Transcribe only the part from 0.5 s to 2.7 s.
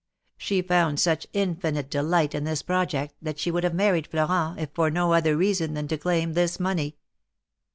found such infinite delight in this